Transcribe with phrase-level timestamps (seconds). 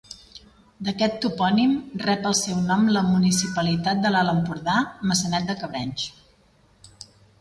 [0.85, 4.79] D'aquest topònim rep el seu nom la municipalitat de l'Alt Empordà,
[5.13, 6.09] Maçanet de Cabrenys.